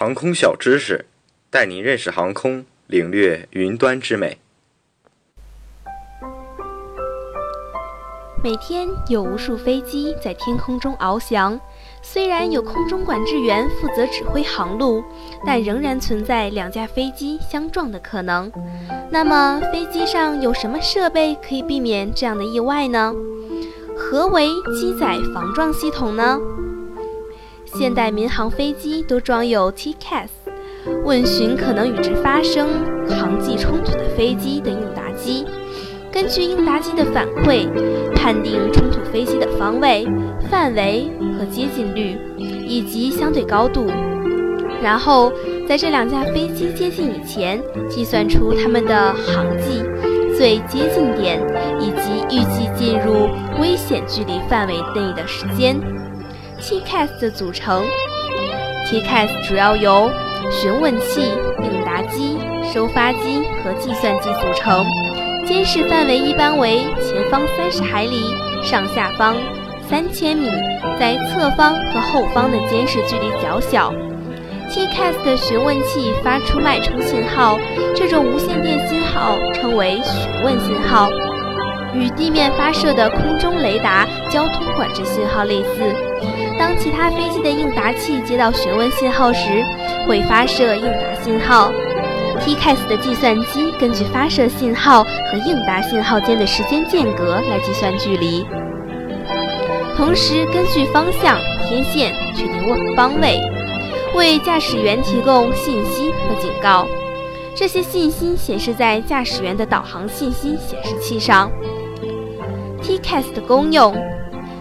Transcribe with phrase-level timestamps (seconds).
[0.00, 1.06] 航空小知识，
[1.50, 4.38] 带您认识航空，领略云端之美。
[8.40, 11.60] 每天有无数飞机在天空中翱翔，
[12.00, 15.02] 虽然有空中管制员负责指挥航路，
[15.44, 18.52] 但仍然存在两架飞机相撞的可能。
[19.10, 23.12] 那么，飞机上有什么设备可以避免这样的意外呢？
[23.96, 24.46] 何为
[24.78, 26.38] 机载防撞系统呢？
[27.74, 30.28] 现代民航飞机都装有 TCAS，
[31.04, 32.68] 问询可能与之发生
[33.08, 35.44] 航迹冲突的飞机的应答机，
[36.10, 37.68] 根据应答机的反馈，
[38.14, 40.06] 判定冲突飞机的方位、
[40.50, 42.16] 范围和接近率
[42.66, 43.86] 以及相对高度，
[44.82, 45.32] 然后
[45.68, 49.82] 在这两架飞机接近以前，计算出它们的航迹、
[50.36, 51.40] 最接近点
[51.78, 53.28] 以及预计进入
[53.60, 55.78] 危险距离范围内的时间。
[56.60, 57.84] TCAS 的组成
[58.86, 60.10] ，TCAS 主要由
[60.50, 62.36] 询问器、应答机、
[62.72, 64.84] 收发机和计算机组成。
[65.46, 68.22] 监视范围一般为前方三十海里，
[68.62, 69.36] 上下方
[69.88, 70.50] 三千米，
[70.98, 73.92] 在侧方和后方的监视距离较小。
[74.70, 77.58] TCAS 的询问器发出脉冲信号，
[77.96, 81.08] 这种无线电信号称为询问信号，
[81.94, 85.94] 与地面发射的空中雷达交通管制信号类似。
[86.58, 89.64] 当其他飞机的应答器接到询问信号时，
[90.06, 91.72] 会发射应答信号。
[92.40, 98.44] TCAS 的计算机根据发射信号和应答信号间的时间间隔来计算距离，
[99.96, 101.36] 同时根据方向、
[101.68, 103.40] 天线确定方位，
[104.14, 106.86] 为驾驶员提供信息和警告。
[107.54, 111.50] 这些信息显示在驾驶员的导航信息显示器上。
[112.82, 113.96] TCAS 的功用。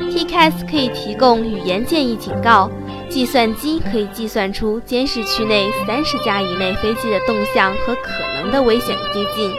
[0.00, 2.70] TCAS 可以提供语言建议警告，
[3.08, 8.10] 计算机可以计算出监视区内三十架以内飞机的动向和可
[8.40, 9.52] 能的危险接近，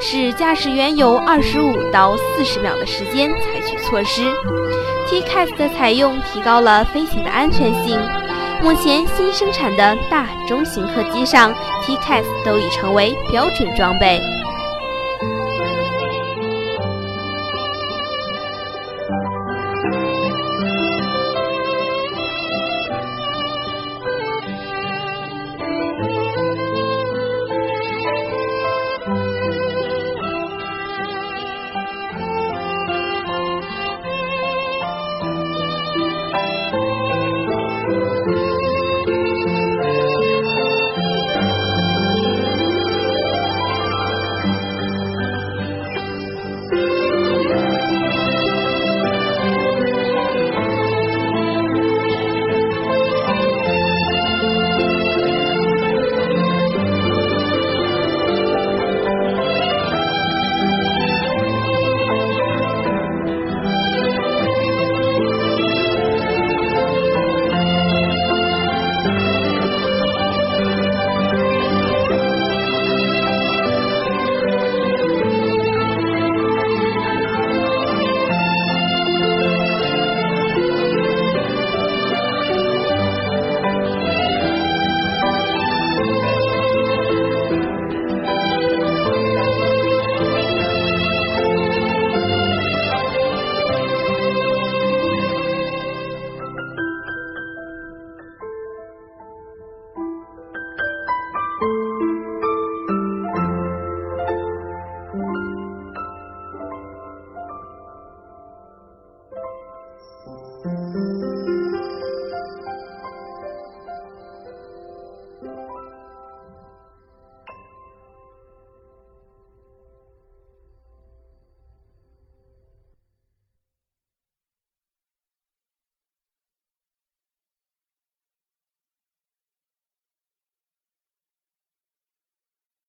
[0.00, 4.22] 使驾驶员有二十五到四十秒的时间采取措施。
[5.08, 8.00] TCAS 的采用提高了飞行的安全性。
[8.62, 14.20] 目前新生产的大中型客机上，TCAS 都已成为标准装备。